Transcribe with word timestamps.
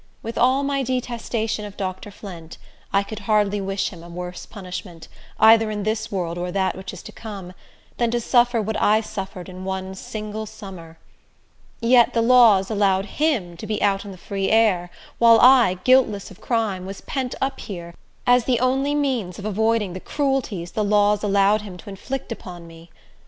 With 0.23 0.35
all 0.35 0.63
my 0.63 0.81
detestation 0.81 1.63
of 1.63 1.77
Dr. 1.77 2.09
Flint, 2.09 2.57
I 2.91 3.03
could 3.03 3.19
hardly 3.29 3.61
wish 3.61 3.89
him 3.89 4.01
a 4.01 4.09
worse 4.09 4.47
punishment, 4.47 5.07
either 5.39 5.69
in 5.69 5.83
this 5.83 6.11
world 6.11 6.39
or 6.39 6.51
that 6.51 6.75
which 6.75 6.91
is 6.91 7.03
to 7.03 7.11
come, 7.11 7.53
than 7.97 8.09
to 8.09 8.19
suffer 8.19 8.63
what 8.63 8.81
I 8.81 9.01
suffered 9.01 9.47
in 9.47 9.63
one 9.63 9.93
single 9.93 10.47
summer. 10.47 10.97
Yet 11.81 12.15
the 12.15 12.23
laws 12.23 12.71
allowed 12.71 13.05
him 13.21 13.55
to 13.57 13.67
be 13.67 13.79
out 13.79 14.03
in 14.03 14.09
the 14.11 14.17
free 14.17 14.49
air, 14.49 14.89
while 15.19 15.39
I, 15.39 15.75
guiltless 15.83 16.31
of 16.31 16.41
crime, 16.41 16.87
was 16.87 17.01
pent 17.01 17.35
up 17.39 17.59
here, 17.59 17.93
as 18.25 18.45
the 18.45 18.59
only 18.59 18.95
means 18.95 19.37
of 19.37 19.45
avoiding 19.45 19.93
the 19.93 19.99
cruelties 19.99 20.71
the 20.71 20.83
laws 20.83 21.21
allowed 21.21 21.61
him 21.61 21.77
to 21.77 21.89
inflict 21.91 22.31
upon 22.31 22.65
me! 22.65 22.89